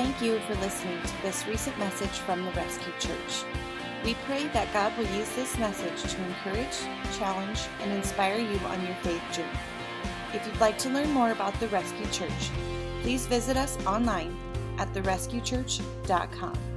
[0.00, 3.44] thank you for listening to this recent message from the Rescue Church.
[4.02, 6.74] We pray that God will use this message to encourage,
[7.18, 9.58] challenge, and inspire you on your faith journey.
[10.32, 12.50] If you'd like to learn more about the Rescue Church,
[13.02, 14.34] please visit us online
[14.78, 16.69] at therescuechurch.com.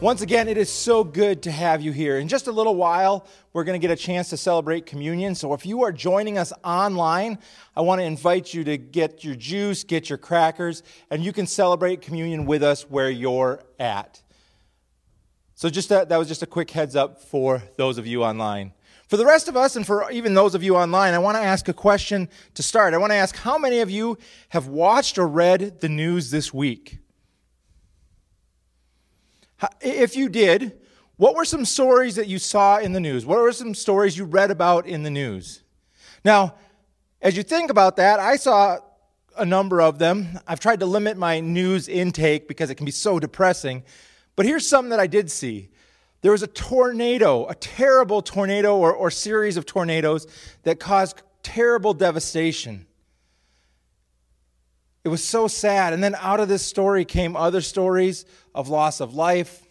[0.00, 2.18] Once again, it is so good to have you here.
[2.18, 5.34] In just a little while, we're going to get a chance to celebrate communion.
[5.34, 7.36] So if you are joining us online,
[7.74, 11.48] I want to invite you to get your juice, get your crackers, and you can
[11.48, 14.22] celebrate communion with us where you're at.
[15.56, 18.74] So just that, that was just a quick heads up for those of you online.
[19.08, 21.42] For the rest of us, and for even those of you online, I want to
[21.42, 22.94] ask a question to start.
[22.94, 24.16] I want to ask how many of you
[24.50, 26.98] have watched or read the news this week?
[29.80, 30.78] If you did,
[31.16, 33.26] what were some stories that you saw in the news?
[33.26, 35.62] What were some stories you read about in the news?
[36.24, 36.54] Now,
[37.20, 38.78] as you think about that, I saw
[39.36, 40.38] a number of them.
[40.46, 43.84] I've tried to limit my news intake because it can be so depressing.
[44.36, 45.70] But here's something that I did see.
[46.20, 50.26] There was a tornado, a terrible tornado or, or series of tornadoes
[50.64, 52.86] that caused terrible devastation.
[55.08, 55.94] It was so sad.
[55.94, 59.66] And then out of this story came other stories of loss of life,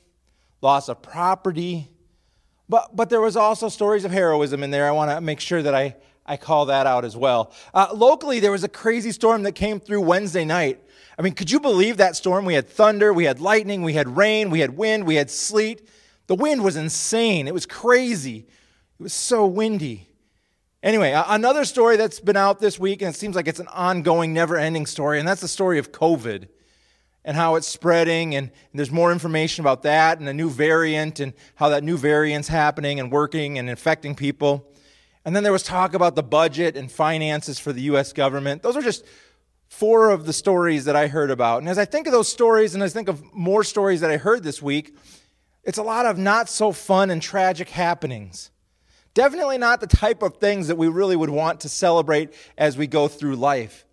[0.63, 1.89] loss of property.
[2.67, 4.87] But, but there was also stories of heroism in there.
[4.87, 7.53] I want to make sure that I, I call that out as well.
[7.71, 10.81] Uh, locally, there was a crazy storm that came through Wednesday night.
[11.19, 12.43] I mean, could you believe that storm?
[12.43, 15.87] We had thunder, we had lightning, we had rain, we had wind, we had sleet.
[16.25, 17.47] The wind was insane.
[17.47, 18.47] It was crazy.
[18.99, 20.06] It was so windy.
[20.83, 24.33] Anyway, another story that's been out this week, and it seems like it's an ongoing,
[24.33, 26.47] never ending story, and that's the story of COVID
[27.25, 28.35] and how it's spreading.
[28.35, 32.47] And, there's more information about that and a new variant and how that new variant's
[32.47, 34.71] happening and working and infecting people.
[35.25, 38.13] And then there was talk about the budget and finances for the U.S.
[38.13, 38.61] government.
[38.61, 39.03] Those are just
[39.67, 41.59] four of the stories that I heard about.
[41.59, 44.17] And as I think of those stories and I think of more stories that I
[44.17, 44.95] heard this week,
[45.63, 48.51] it's a lot of not so fun and tragic happenings.
[49.17, 52.85] Definitely not the type of things that we really would want to celebrate as we
[52.85, 53.83] go through life.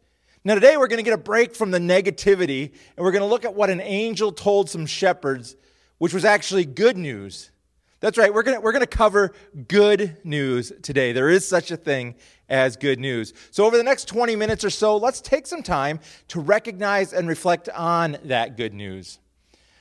[0.45, 3.27] Now, today we're going to get a break from the negativity and we're going to
[3.27, 5.57] look at what an angel told some shepherds,
[5.97, 7.53] which was actually good news.
[8.01, 9.33] That's right, we're going to, we're to cover
[9.67, 11.13] good news today.
[11.13, 12.17] There is such a thing
[12.51, 13.33] as good news.
[13.51, 17.27] So, over the next 20 minutes or so, let's take some time to recognize and
[17.27, 19.21] reflect on that good news.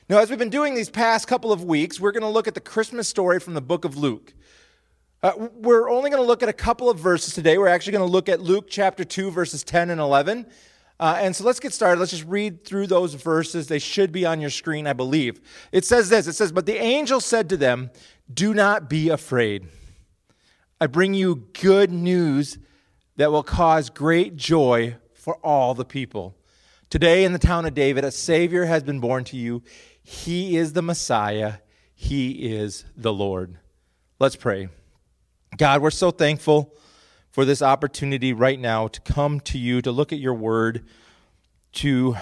[0.08, 2.54] Now, as we've been doing these past couple of weeks, we're going to look at
[2.54, 4.32] the Christmas story from the book of Luke.
[5.24, 7.56] Uh, we're only going to look at a couple of verses today.
[7.56, 10.44] We're actually going to look at Luke chapter 2, verses 10 and 11.
[11.00, 11.98] Uh, and so let's get started.
[11.98, 13.66] Let's just read through those verses.
[13.66, 15.40] They should be on your screen, I believe.
[15.72, 17.90] It says this It says, But the angel said to them,
[18.34, 19.66] Do not be afraid.
[20.78, 22.58] I bring you good news
[23.16, 26.36] that will cause great joy for all the people.
[26.90, 29.62] Today in the town of David, a Savior has been born to you.
[30.02, 31.54] He is the Messiah,
[31.94, 33.56] He is the Lord.
[34.20, 34.68] Let's pray.
[35.56, 36.74] God, we're so thankful
[37.30, 40.84] for this opportunity right now to come to you, to look at your word,
[41.74, 42.16] to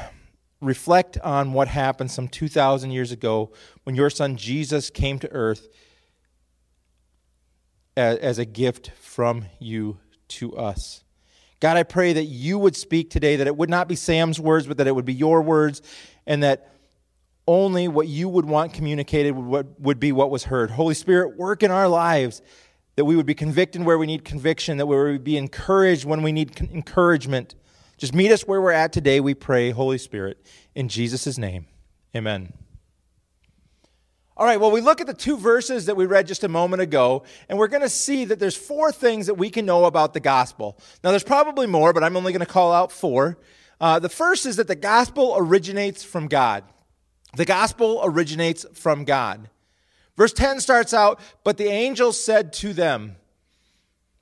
[0.60, 3.50] reflect on what happened some 2,000 years ago
[3.84, 5.68] when your son Jesus came to earth
[7.96, 11.02] as a gift from you to us.
[11.60, 14.66] God, I pray that you would speak today, that it would not be Sam's words,
[14.66, 15.80] but that it would be your words,
[16.26, 16.70] and that
[17.46, 20.70] only what you would want communicated would, be what was heard.
[20.70, 22.42] Holy Spirit, work in our lives
[22.96, 26.22] that we would be convicted where we need conviction, that we would be encouraged when
[26.22, 27.54] we need encouragement.
[27.96, 30.44] Just meet us where we're at today, we pray, Holy Spirit,
[30.74, 31.66] in Jesus' name.
[32.14, 32.52] Amen.
[34.36, 36.82] All right, well, we look at the two verses that we read just a moment
[36.82, 40.14] ago, and we're going to see that there's four things that we can know about
[40.14, 40.78] the gospel.
[41.04, 43.38] Now, there's probably more, but I'm only going to call out four.
[43.80, 46.64] Uh, the first is that the gospel originates from God.
[47.36, 49.48] The gospel originates from God.
[50.22, 53.16] Verse 10 starts out, but the angel said to them.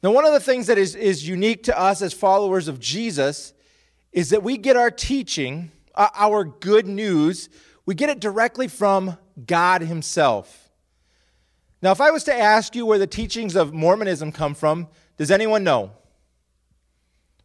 [0.03, 3.53] Now, one of the things that is, is unique to us as followers of Jesus
[4.11, 7.51] is that we get our teaching, uh, our good news,
[7.85, 10.71] we get it directly from God Himself.
[11.83, 14.89] Now, if I was to ask you where the teachings of Mormonism come from,
[15.19, 15.93] does anyone know?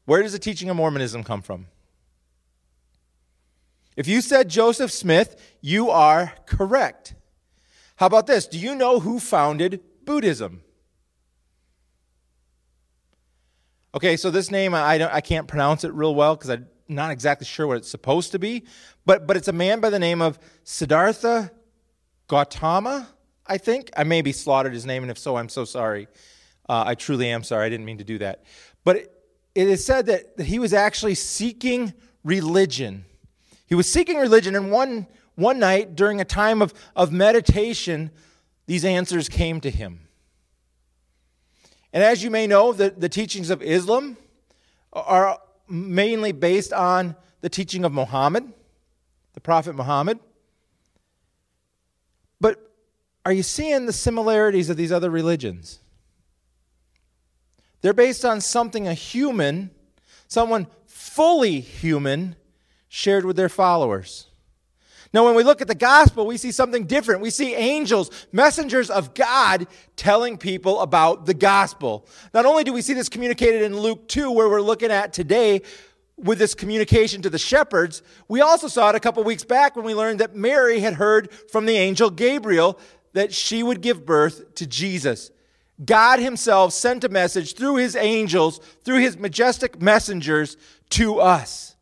[0.06, 1.68] Where does the teaching of Mormonism come from?
[3.98, 7.16] If you said Joseph Smith, you are correct.
[7.96, 8.48] How about this?
[8.48, 10.62] Do you know who founded Buddhism?
[13.94, 17.46] Okay, so this name, I, I can't pronounce it real well because I'm not exactly
[17.46, 18.66] sure what it's supposed to be,
[19.06, 21.52] but, but it's a man by the name of Siddhartha
[22.28, 23.08] Gautama,
[23.48, 23.90] I think.
[23.96, 26.08] I may be slaughtered his name, and if so, I'm so sorry.
[26.68, 27.66] Uh, I truly am sorry.
[27.66, 28.44] I didn't mean to do that.
[28.84, 29.12] But it,
[29.56, 31.94] it is said that, that he was actually seeking
[32.24, 33.06] religion
[33.68, 38.12] He was seeking religion, and one, one night during a time of, of meditation,
[38.66, 40.08] these answers came to him.
[41.94, 44.18] And as you may know, the, the teachings of Islam
[44.92, 45.40] are
[45.70, 48.52] mainly based on the teaching of Muhammad,
[49.34, 50.20] the Prophet Muhammad.
[52.42, 52.72] But
[53.26, 55.80] are you seeing the similarities of these other religions?
[57.82, 59.70] They're based on something a human,
[60.28, 62.36] someone fully human,
[62.88, 64.28] shared with their followers.
[65.14, 67.22] Now, when we look at the gospel, we see something different.
[67.22, 72.08] We see angels, messengers of God, telling people about the gospel.
[72.34, 75.62] Not only do we see this communicated in Luke 2, where we're looking at today
[76.18, 79.86] with this communication to the shepherds, we also saw it a couple weeks back when
[79.86, 82.80] we learned that Mary had heard from the angel Gabriel
[83.14, 85.32] that she would give birth to Jesus.
[85.84, 90.56] God Himself sent a message through His angels, through His majestic messengers
[90.92, 91.75] to us.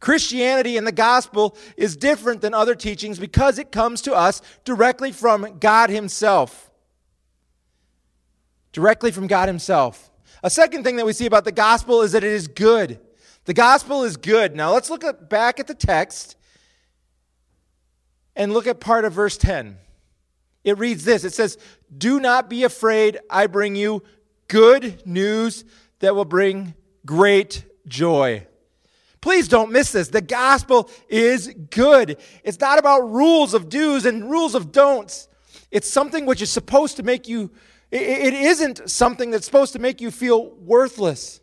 [0.00, 5.12] Christianity and the gospel is different than other teachings because it comes to us directly
[5.12, 6.70] from God Himself.
[8.72, 10.10] Directly from God Himself.
[10.42, 13.00] A second thing that we see about the gospel is that it is good.
[13.46, 14.54] The gospel is good.
[14.54, 16.36] Now let's look at, back at the text
[18.34, 19.78] and look at part of verse 10.
[20.62, 21.56] It reads this It says,
[21.96, 24.02] Do not be afraid, I bring you
[24.48, 25.64] good news
[26.00, 26.74] that will bring
[27.06, 28.46] great joy.
[29.26, 30.06] Please don't miss this.
[30.06, 32.16] The gospel is good.
[32.44, 35.26] It's not about rules of do's and rules of don'ts.
[35.72, 37.50] It's something which is supposed to make you,
[37.90, 41.40] it isn't something that's supposed to make you feel worthless.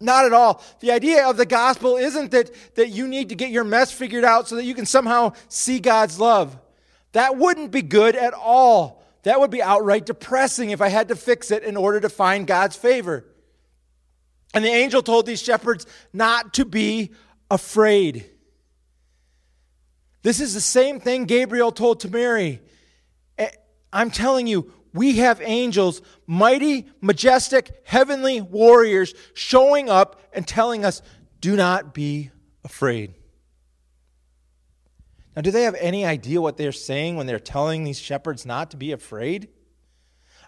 [0.00, 0.64] Not at all.
[0.80, 4.24] The idea of the gospel isn't that, that you need to get your mess figured
[4.24, 6.56] out so that you can somehow see God's love.
[7.12, 9.04] That wouldn't be good at all.
[9.24, 12.46] That would be outright depressing if I had to fix it in order to find
[12.46, 13.26] God's favor.
[14.54, 17.10] And the angel told these shepherds not to be
[17.50, 18.28] afraid.
[20.22, 22.60] This is the same thing Gabriel told to Mary.
[23.38, 23.50] Eh,
[23.92, 31.02] I'm telling you, we have angels, mighty, majestic, heavenly warriors showing up and telling us,
[31.40, 32.30] do not be
[32.64, 33.14] afraid.
[35.36, 38.72] Now, do they have any idea what they're saying when they're telling these shepherds not
[38.72, 39.48] to be afraid?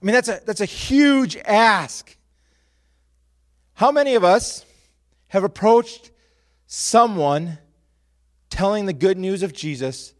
[0.02, 2.16] I mean, that's a, that's a huge ask.
[3.80, 4.66] How many of us
[5.28, 6.10] have approached
[6.66, 7.56] someone
[8.50, 10.12] telling the good news of Jesus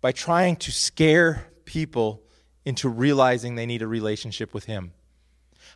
[0.00, 2.22] by trying to scare people
[2.64, 4.94] into realizing they need a relationship with Him?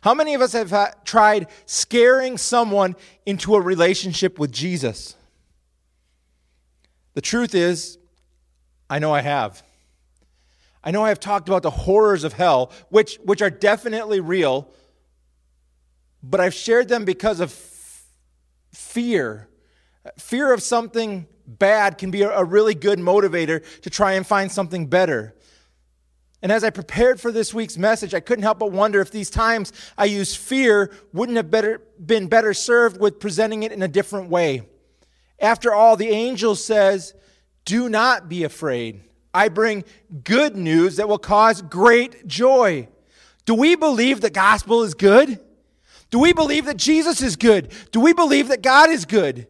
[0.01, 2.95] How many of us have tried scaring someone
[3.27, 5.15] into a relationship with Jesus?
[7.13, 7.99] The truth is,
[8.89, 9.61] I know I have.
[10.83, 14.67] I know I have talked about the horrors of hell, which, which are definitely real,
[16.23, 17.51] but I've shared them because of
[18.71, 19.49] fear.
[20.17, 24.87] Fear of something bad can be a really good motivator to try and find something
[24.87, 25.35] better.
[26.41, 29.29] And as I prepared for this week's message, I couldn't help but wonder if these
[29.29, 33.87] times I use fear wouldn't have better, been better served with presenting it in a
[33.87, 34.63] different way.
[35.39, 37.13] After all, the angel says,
[37.65, 39.01] Do not be afraid.
[39.33, 39.83] I bring
[40.23, 42.87] good news that will cause great joy.
[43.45, 45.39] Do we believe the gospel is good?
[46.13, 47.73] Do we believe that Jesus is good?
[47.89, 49.47] Do we believe that God is good?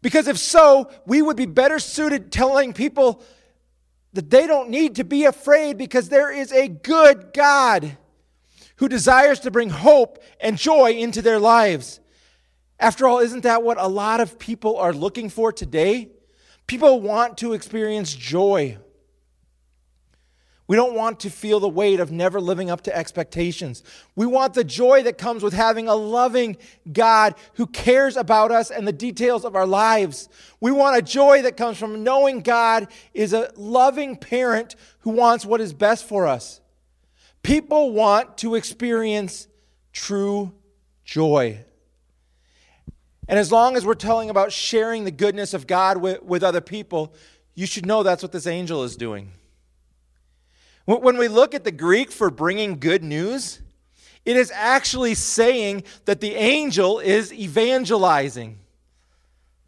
[0.00, 3.22] Because if so, we would be better suited telling people
[4.14, 7.98] that they don't need to be afraid because there is a good God
[8.76, 12.00] who desires to bring hope and joy into their lives.
[12.80, 16.08] After all, isn't that what a lot of people are looking for today?
[16.66, 18.78] People want to experience joy.
[20.68, 23.84] We don't want to feel the weight of never living up to expectations.
[24.16, 26.56] We want the joy that comes with having a loving
[26.92, 30.28] God who cares about us and the details of our lives.
[30.60, 35.46] We want a joy that comes from knowing God is a loving parent who wants
[35.46, 36.60] what is best for us.
[37.44, 39.46] People want to experience
[39.92, 40.52] true
[41.04, 41.64] joy.
[43.28, 46.60] And as long as we're telling about sharing the goodness of God with, with other
[46.60, 47.14] people,
[47.54, 49.30] you should know that's what this angel is doing.
[50.86, 53.60] When we look at the Greek for bringing good news,
[54.24, 58.60] it is actually saying that the angel is evangelizing.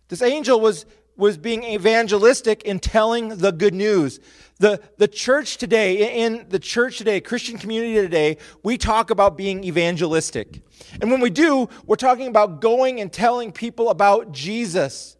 [0.09, 4.21] This angel was, was being evangelistic in telling the good news.
[4.61, 9.65] The, the church today, in the church today, Christian community today, we talk about being
[9.65, 10.63] evangelistic.
[11.01, 15.17] And when we do, we're talking about going and telling people about Jesus.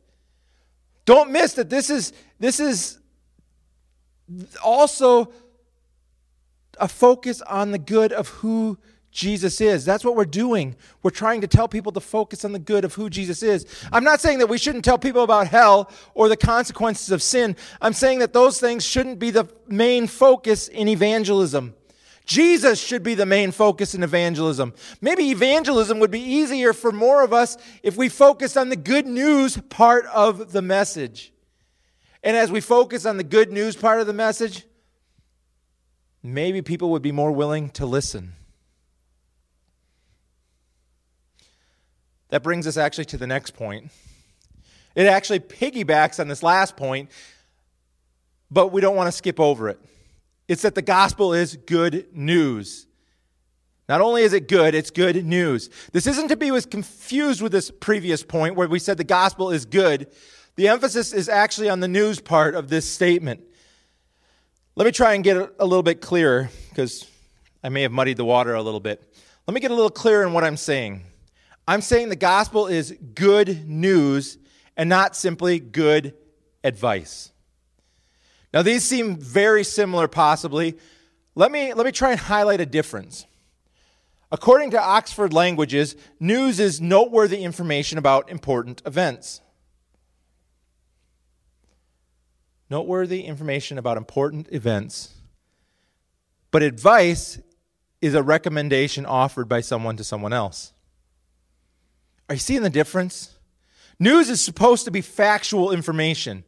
[1.05, 2.99] Don't miss that this is, this is
[4.63, 5.33] also
[6.81, 8.79] a focus on the good of who
[9.11, 9.85] Jesus is.
[9.85, 10.77] That's what we're doing.
[11.03, 13.67] We're trying to tell people to focus on the good of who Jesus is.
[13.91, 17.57] I'm not saying that we shouldn't tell people about hell or the consequences of sin.
[17.81, 21.75] I'm saying that those things shouldn't be the main focus in evangelism.
[22.27, 24.75] Jesus should be the main focus in evangelism.
[25.01, 29.07] Maybe evangelism would be easier for more of us if we focused on the good
[29.07, 31.33] news part of the message.
[32.23, 34.67] And as we focus on the good news part of the message,
[36.35, 38.33] maybe people would be more willing to listen.
[42.29, 43.91] That brings us actually to the next point.
[44.95, 47.11] It actually piggybacks on this last point,
[48.51, 49.79] but we don't want to skip over it.
[50.49, 52.87] It's that the gospel is good news.
[53.89, 55.71] Not only is it good, it's good news.
[55.93, 59.65] This isn't to be confused with this previous point where we said the gospel is
[59.65, 60.09] good.
[60.57, 63.45] The emphasis is actually on the news part of this statement.
[64.79, 67.05] Let me try and get a little bit clearer because
[67.65, 69.03] I may have muddied the water a little bit.
[69.45, 71.03] Let me get a little clearer in what I'm saying.
[71.67, 74.39] I'm saying the gospel is good news
[74.77, 76.15] and not simply good
[76.63, 77.33] advice.
[78.55, 80.79] Now, these seem very similar, possibly.
[81.35, 83.27] Let me, let me try and highlight a difference.
[84.31, 89.41] According to Oxford Languages, news is noteworthy information about important events.
[92.71, 95.15] Noteworthy information about important events.
[96.51, 97.41] But advice
[98.01, 100.73] is a recommendation offered by someone to someone else.
[102.29, 103.35] Are you seeing the difference?
[103.99, 106.45] News is supposed to be factual information.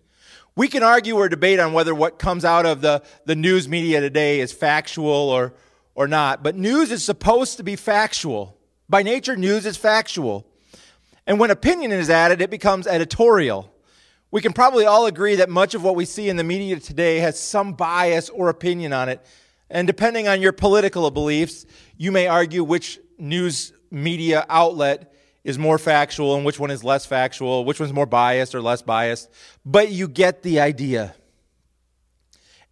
[0.54, 4.00] We can argue or debate on whether what comes out of the, the news media
[4.00, 5.54] today is factual or,
[5.94, 8.56] or not, but news is supposed to be factual.
[8.88, 10.46] By nature, news is factual.
[11.26, 13.72] And when opinion is added, it becomes editorial.
[14.30, 17.18] We can probably all agree that much of what we see in the media today
[17.18, 19.24] has some bias or opinion on it.
[19.68, 25.78] And depending on your political beliefs, you may argue which news media outlet is more
[25.78, 29.28] factual and which one is less factual, which one's more biased or less biased,
[29.64, 31.14] but you get the idea.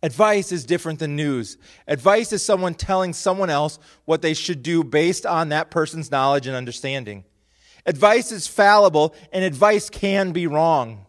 [0.03, 1.57] Advice is different than news.
[1.88, 6.47] Advice is someone telling someone else what they should do based on that person's knowledge
[6.47, 7.25] and understanding.
[7.85, 11.07] Advice is fallible, and advice can be wrong.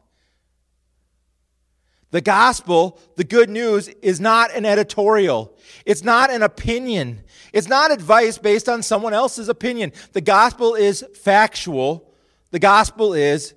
[2.11, 5.55] The gospel, the good news, is not an editorial.
[5.85, 7.21] It's not an opinion.
[7.53, 9.93] It's not advice based on someone else's opinion.
[10.13, 12.11] The gospel is factual.
[12.51, 13.53] The gospel is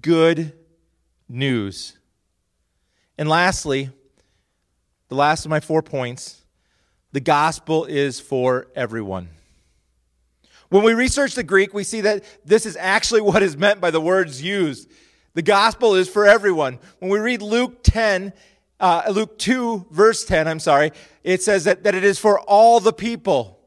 [0.00, 0.52] good
[1.28, 1.98] news.
[3.18, 3.90] And lastly,
[5.08, 6.42] the last of my four points
[7.12, 9.30] the gospel is for everyone.
[10.68, 13.90] When we research the Greek, we see that this is actually what is meant by
[13.90, 14.90] the words used.
[15.36, 16.78] The gospel is for everyone.
[16.98, 18.32] When we read Luke 10,
[18.80, 22.80] uh, Luke 2, verse 10, I'm sorry, it says that, that it is for all
[22.80, 23.60] the people.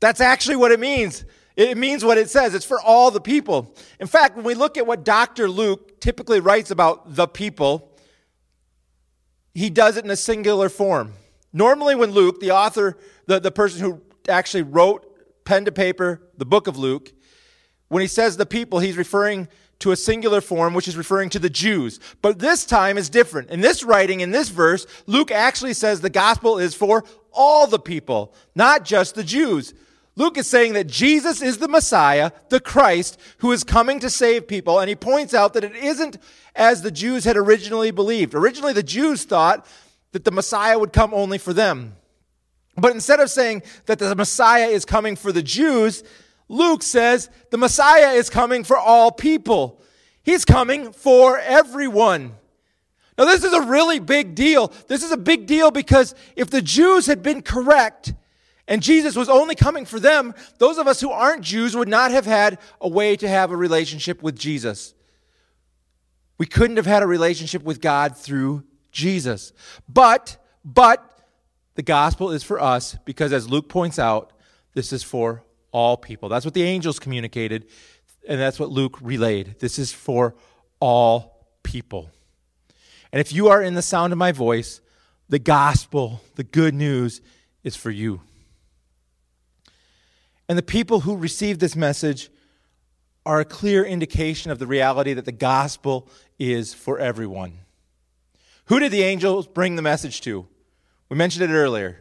[0.00, 1.26] That's actually what it means.
[1.56, 2.54] It means what it says.
[2.54, 3.76] It's for all the people.
[4.00, 5.46] In fact, when we look at what Dr.
[5.46, 7.94] Luke typically writes about the people,
[9.52, 11.12] he does it in a singular form.
[11.52, 12.96] Normally, when Luke, the author,
[13.26, 17.12] the, the person who actually wrote pen to paper the book of Luke,
[17.88, 19.48] when he says the people, he's referring
[19.84, 22.00] to a singular form, which is referring to the Jews.
[22.22, 23.50] But this time is different.
[23.50, 27.78] In this writing, in this verse, Luke actually says the gospel is for all the
[27.78, 29.74] people, not just the Jews.
[30.16, 34.48] Luke is saying that Jesus is the Messiah, the Christ, who is coming to save
[34.48, 36.16] people, and he points out that it isn't
[36.56, 38.34] as the Jews had originally believed.
[38.34, 39.66] Originally, the Jews thought
[40.12, 41.96] that the Messiah would come only for them.
[42.74, 46.04] But instead of saying that the Messiah is coming for the Jews,
[46.48, 49.80] Luke says the Messiah is coming for all people.
[50.22, 52.34] He's coming for everyone.
[53.16, 54.72] Now, this is a really big deal.
[54.88, 58.12] This is a big deal because if the Jews had been correct
[58.66, 62.10] and Jesus was only coming for them, those of us who aren't Jews would not
[62.10, 64.94] have had a way to have a relationship with Jesus.
[66.38, 69.52] We couldn't have had a relationship with God through Jesus.
[69.88, 71.10] But, but,
[71.76, 74.32] the gospel is for us because, as Luke points out,
[74.74, 76.28] this is for all people.
[76.28, 77.66] That's what the angels communicated,
[78.26, 79.56] and that's what Luke relayed.
[79.58, 80.36] This is for
[80.80, 82.10] all people.
[83.12, 84.80] And if you are in the sound of my voice,
[85.28, 87.20] the gospel, the good news,
[87.64, 88.20] is for you.
[90.48, 92.30] And the people who receive this message
[93.26, 97.58] are a clear indication of the reality that the gospel is for everyone.
[98.66, 100.46] Who did the angels bring the message to?
[101.08, 101.98] We mentioned it earlier.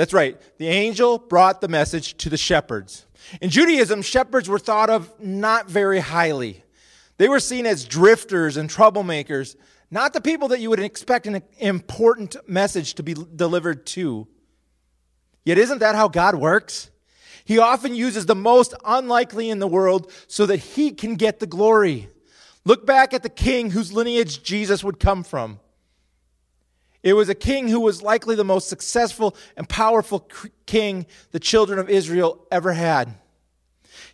[0.00, 0.40] That's right.
[0.56, 3.04] The angel brought the message to the shepherds.
[3.42, 6.64] In Judaism, shepherds were thought of not very highly.
[7.18, 9.56] They were seen as drifters and troublemakers,
[9.90, 14.26] not the people that you would expect an important message to be delivered to.
[15.44, 16.90] Yet, isn't that how God works?
[17.44, 21.46] He often uses the most unlikely in the world so that he can get the
[21.46, 22.08] glory.
[22.64, 25.60] Look back at the king whose lineage Jesus would come from.
[27.02, 30.28] It was a king who was likely the most successful and powerful
[30.66, 33.14] king the children of Israel ever had.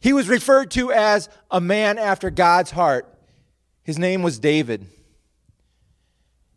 [0.01, 3.13] He was referred to as a man after God's heart.
[3.83, 4.87] His name was David.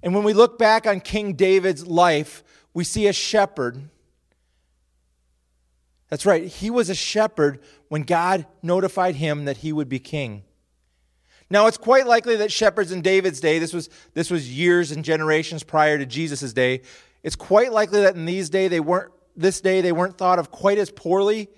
[0.04, 2.44] And when we look back on King David's life,
[2.74, 3.90] we see a shepherd.
[6.10, 10.44] That's right, he was a shepherd when God notified him that he would be king.
[11.50, 15.04] Now, it's quite likely that shepherds in David's day, this was, this was years and
[15.04, 16.82] generations prior to Jesus' day,
[17.24, 20.52] it's quite likely that in these day they weren't, this day they weren't thought of
[20.52, 21.50] quite as poorly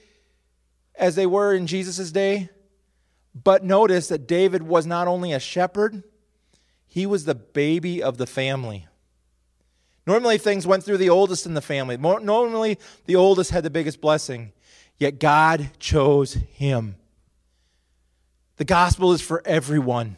[0.96, 2.50] as they were in Jesus' day.
[3.34, 6.04] But notice that David was not only a shepherd,
[6.88, 8.88] he was the baby of the family.
[10.08, 11.96] Normally, things went through the oldest in the family.
[11.96, 14.52] Normally, the oldest had the biggest blessing.
[14.98, 16.96] Yet God chose him.
[18.58, 20.18] The gospel is for everyone.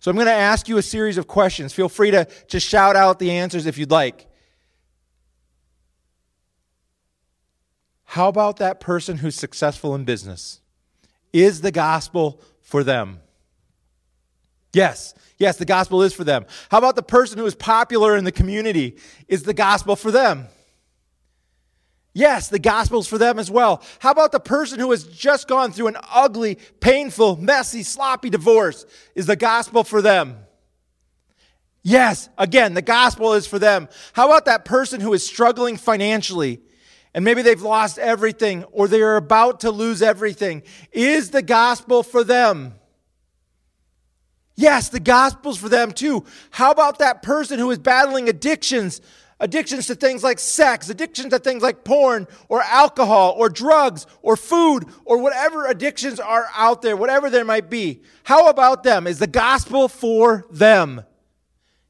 [0.00, 1.72] So I'm going to ask you a series of questions.
[1.72, 4.26] Feel free to just shout out the answers if you'd like.
[8.04, 10.60] How about that person who's successful in business?
[11.32, 13.20] Is the gospel for them?
[14.72, 16.46] Yes, yes, the gospel is for them.
[16.70, 18.96] How about the person who is popular in the community?
[19.28, 20.46] Is the gospel for them?
[22.16, 23.82] Yes, the gospel's for them as well.
[23.98, 28.86] How about the person who has just gone through an ugly, painful, messy, sloppy divorce?
[29.14, 30.38] Is the gospel for them?
[31.82, 33.90] Yes, again, the gospel is for them.
[34.14, 36.62] How about that person who is struggling financially
[37.12, 40.62] and maybe they've lost everything or they are about to lose everything?
[40.92, 42.76] Is the gospel for them?
[44.54, 46.24] Yes, the gospel's for them too.
[46.50, 49.02] How about that person who is battling addictions?
[49.38, 54.34] Addictions to things like sex, addictions to things like porn or alcohol or drugs or
[54.34, 58.02] food or whatever addictions are out there, whatever there might be.
[58.24, 59.06] How about them?
[59.06, 61.02] Is the gospel for them?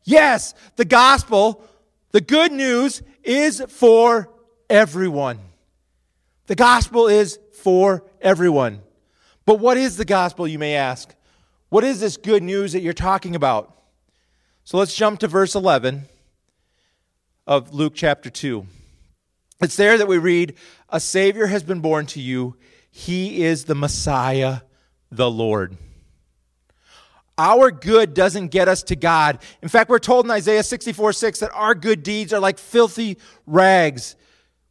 [0.02, 1.64] Yes, the gospel,
[2.10, 4.28] the good news is for
[4.68, 5.38] everyone.
[6.46, 8.80] The gospel is for everyone.
[9.44, 11.14] But what is the gospel, you may ask?
[11.68, 13.72] What is this good news that you're talking about?
[14.64, 16.06] So let's jump to verse 11
[17.46, 18.66] of Luke chapter 2.
[19.60, 20.54] It's there that we read,
[20.90, 22.56] A Savior has been born to you.
[22.90, 24.60] He is the Messiah,
[25.10, 25.76] the Lord.
[27.38, 29.38] Our good doesn't get us to God.
[29.62, 33.18] In fact, we're told in Isaiah 64 6 that our good deeds are like filthy
[33.46, 34.16] rags.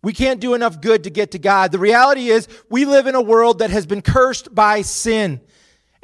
[0.01, 1.71] We can't do enough good to get to God.
[1.71, 5.41] The reality is, we live in a world that has been cursed by sin.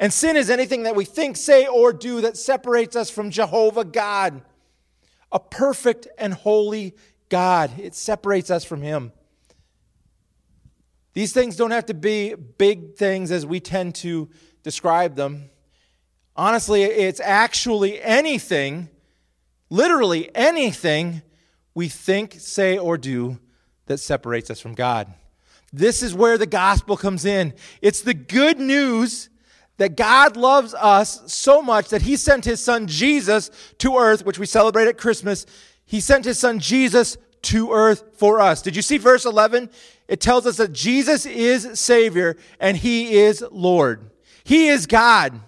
[0.00, 3.84] And sin is anything that we think, say, or do that separates us from Jehovah
[3.84, 4.42] God
[5.32, 6.94] a perfect and holy
[7.28, 7.70] God.
[7.78, 9.12] It separates us from Him.
[11.14, 14.30] These things don't have to be big things as we tend to
[14.62, 15.50] describe them.
[16.36, 18.88] Honestly, it's actually anything,
[19.68, 21.22] literally anything
[21.74, 23.38] we think, say, or do
[23.86, 25.12] that separates us from God.
[25.72, 27.54] This is where the gospel comes in.
[27.80, 29.28] It's the good news
[29.82, 34.38] that God loves us so much that he sent his son Jesus to earth, which
[34.38, 35.44] we celebrate at Christmas.
[35.84, 38.62] He sent his son Jesus to earth for us.
[38.62, 39.70] Did you see verse 11?
[40.06, 44.08] It tells us that Jesus is Savior and he is Lord.
[44.44, 45.40] He is God.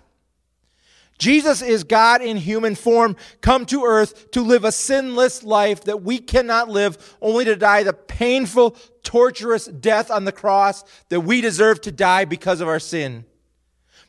[1.17, 6.03] Jesus is God in human form, come to earth to live a sinless life that
[6.03, 11.41] we cannot live, only to die the painful, torturous death on the cross that we
[11.41, 13.25] deserve to die because of our sin.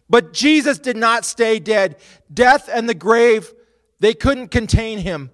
[0.09, 1.97] But Jesus did not stay dead.
[2.31, 3.53] Death and the grave,
[3.99, 5.31] they couldn't contain him.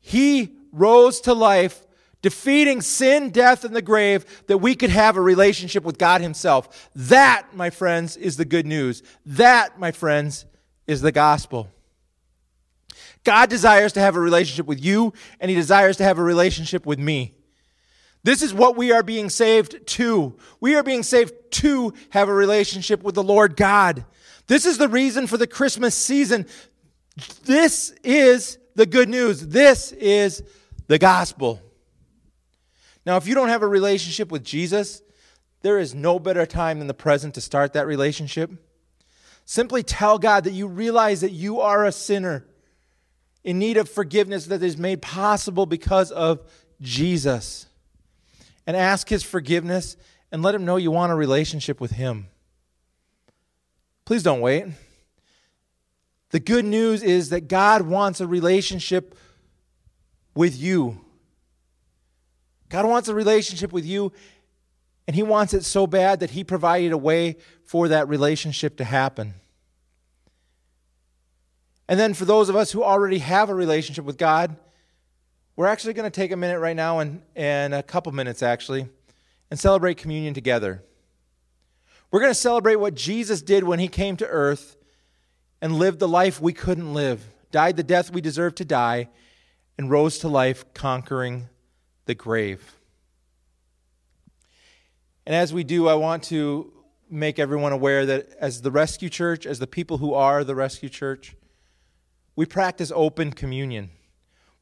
[0.00, 1.86] He rose to life,
[2.22, 6.90] defeating sin, death, and the grave, that we could have a relationship with God Himself.
[6.94, 9.02] That, my friends, is the good news.
[9.24, 10.46] That, my friends,
[10.86, 11.68] is the gospel.
[13.24, 16.86] God desires to have a relationship with you, and He desires to have a relationship
[16.86, 17.34] with me.
[18.22, 20.36] This is what we are being saved to.
[20.60, 24.04] We are being saved to have a relationship with the Lord God.
[24.46, 26.46] This is the reason for the Christmas season.
[27.44, 29.46] This is the good news.
[29.46, 30.42] This is
[30.86, 31.60] the gospel.
[33.06, 35.00] Now, if you don't have a relationship with Jesus,
[35.62, 38.50] there is no better time than the present to start that relationship.
[39.46, 42.46] Simply tell God that you realize that you are a sinner
[43.42, 46.40] in need of forgiveness that is made possible because of
[46.82, 47.66] Jesus
[48.66, 49.96] and ask His forgiveness
[50.32, 52.28] and let Him know you want a relationship with Him.
[54.04, 54.66] Please don't wait.
[56.30, 59.16] The good news is that God wants a relationship
[60.34, 61.00] with you.
[62.68, 64.12] God wants a relationship with you,
[65.06, 68.84] and He wants it so bad that He provided a way for that relationship to
[68.84, 69.34] happen.
[71.88, 74.56] And then for those of us who already have a relationship with God,
[75.60, 78.88] we're actually going to take a minute right now and, and a couple minutes actually
[79.50, 80.82] and celebrate communion together.
[82.10, 84.78] We're going to celebrate what Jesus did when he came to earth
[85.60, 89.10] and lived the life we couldn't live, died the death we deserved to die,
[89.76, 91.50] and rose to life conquering
[92.06, 92.78] the grave.
[95.26, 96.72] And as we do, I want to
[97.10, 100.88] make everyone aware that as the Rescue Church, as the people who are the Rescue
[100.88, 101.36] Church,
[102.34, 103.90] we practice open communion.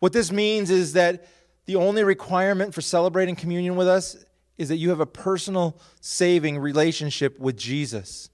[0.00, 1.26] What this means is that
[1.66, 4.16] the only requirement for celebrating communion with us
[4.56, 8.30] is that you have a personal saving relationship with Jesus.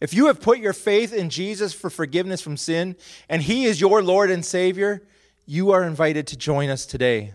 [0.00, 2.96] If you have put your faith in Jesus for forgiveness from sin
[3.28, 5.06] and He is your Lord and Savior,
[5.46, 7.32] you are invited to join us today.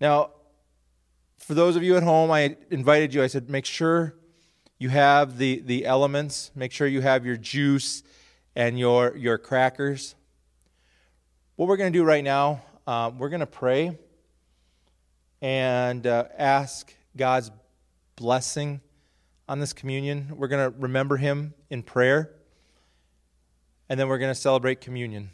[0.00, 0.30] Now,
[1.38, 4.14] for those of you at home, I invited you, I said, make sure
[4.78, 8.02] you have the, the elements, make sure you have your juice
[8.56, 10.14] and your, your crackers.
[11.56, 13.96] What we're going to do right now, uh, we're going to pray
[15.40, 17.52] and uh, ask God's
[18.16, 18.80] blessing
[19.48, 20.32] on this communion.
[20.36, 22.32] We're going to remember Him in prayer,
[23.88, 25.30] and then we're going to celebrate communion.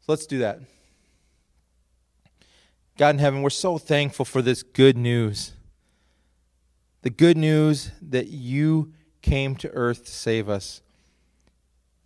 [0.00, 0.62] So let's do that.
[2.96, 5.52] God in heaven, we're so thankful for this good news.
[7.02, 10.82] The good news that you came to earth to save us.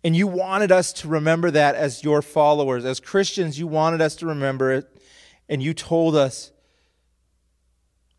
[0.03, 2.83] And you wanted us to remember that as your followers.
[2.83, 5.01] As Christians, you wanted us to remember it.
[5.47, 6.51] And you told us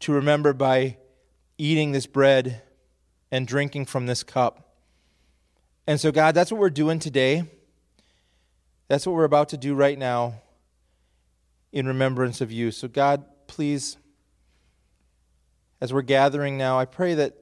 [0.01, 0.97] to remember by
[1.59, 2.63] eating this bread
[3.31, 4.77] and drinking from this cup.
[5.87, 7.45] And so, God, that's what we're doing today.
[8.89, 10.35] That's what we're about to do right now
[11.73, 12.71] in remembrance of you.
[12.71, 13.99] So, God, please,
[15.81, 17.35] as we're gathering now, I pray that,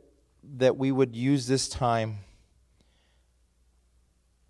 [0.56, 2.18] that we would use this time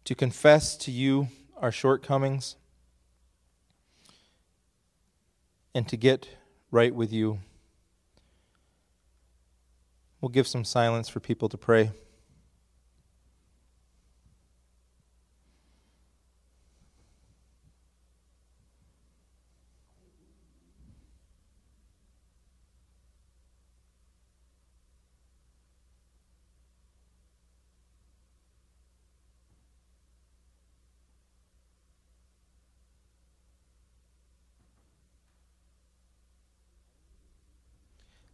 [0.05, 2.57] to confess to you our shortcomings
[5.75, 6.29] and to get
[6.71, 7.38] right with you.
[10.21, 11.91] We'll give some silence for people to pray.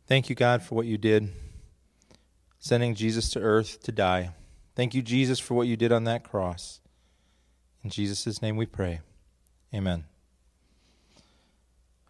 [0.09, 1.29] Thank you, God, for what you did,
[2.59, 4.31] sending Jesus to earth to die.
[4.75, 6.81] Thank you, Jesus, for what you did on that cross.
[7.85, 9.01] In Jesus' name we pray.
[9.75, 10.05] Amen.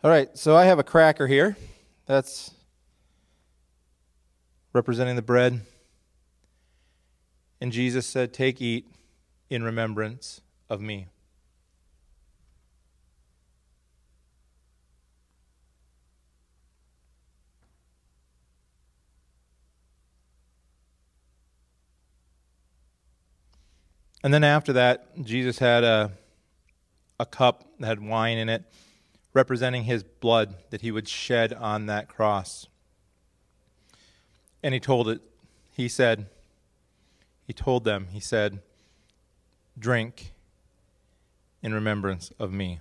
[0.04, 1.56] All right, so I have a cracker here.
[2.06, 2.52] That's
[4.72, 5.62] representing the bread.
[7.60, 8.86] And Jesus said, Take, eat
[9.50, 11.08] in remembrance of me.
[24.28, 26.12] And then after that, Jesus had a,
[27.18, 28.62] a cup that had wine in it,
[29.32, 32.66] representing his blood that he would shed on that cross.
[34.62, 35.22] And he told it,
[35.72, 36.26] he said,
[37.46, 38.60] he told them, he said,
[39.78, 40.34] drink
[41.62, 42.80] in remembrance of me.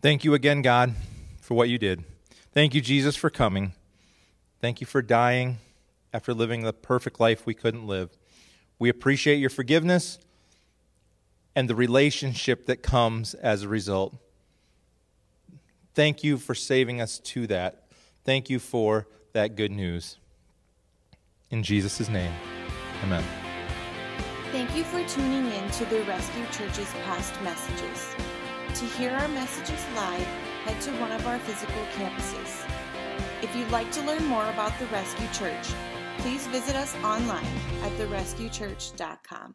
[0.00, 0.94] Thank you again, God
[1.50, 2.04] for what you did.
[2.52, 3.72] Thank you, Jesus, for coming.
[4.60, 5.58] Thank you for dying
[6.12, 8.16] after living the perfect life we couldn't live.
[8.78, 10.20] We appreciate your forgiveness
[11.56, 14.14] and the relationship that comes as a result.
[15.92, 17.82] Thank you for saving us to that.
[18.24, 20.18] Thank you for that good news.
[21.50, 22.32] In Jesus' name,
[23.02, 23.24] amen.
[24.52, 28.14] Thank you for tuning in to the Rescue Church's past messages.
[28.78, 30.28] To hear our messages live,
[30.64, 32.64] head to one of our physical campuses.
[33.42, 35.68] If you'd like to learn more about the Rescue Church,
[36.18, 37.46] please visit us online
[37.82, 39.54] at therescuechurch.com.